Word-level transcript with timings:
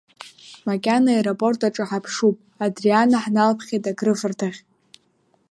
Макьана 0.67 1.09
аеропорт 1.15 1.59
аҿы 1.67 1.83
ҳаԥшуп, 1.89 2.37
Адриана 2.65 3.17
ҳналԥхьеит 3.23 3.85
акрыфарҭахь. 3.91 4.59